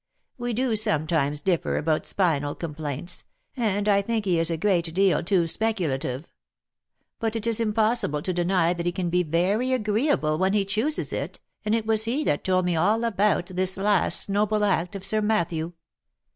We 0.39 0.53
do 0.53 0.75
sometimes 0.75 1.41
differ 1.41 1.77
about 1.77 2.07
spinal 2.07 2.55
complaints, 2.55 3.23
and 3.55 3.87
I 3.87 4.01
think 4.01 4.25
he 4.25 4.39
is 4.39 4.49
a 4.49 4.57
great 4.57 4.91
deal 4.95 5.21
too 5.21 5.45
speculative. 5.45 6.33
But 7.19 7.35
it 7.35 7.45
is 7.45 7.59
impossible 7.59 8.23
to 8.23 8.33
deny 8.33 8.73
that 8.73 8.87
he 8.87 8.91
can 8.91 9.11
be 9.11 9.21
very 9.21 9.73
agreeable 9.73 10.39
when 10.39 10.53
he 10.53 10.65
chooses 10.65 11.13
it, 11.13 11.39
and 11.63 11.75
it 11.75 11.85
was 11.85 12.05
he 12.05 12.23
that 12.23 12.43
told 12.43 12.65
me 12.65 12.75
all 12.75 13.03
about 13.03 13.45
this 13.45 13.77
last 13.77 14.27
noble 14.27 14.63
act 14.65 14.95
of 14.95 15.05
Sir 15.05 15.21
Matthew. 15.21 15.73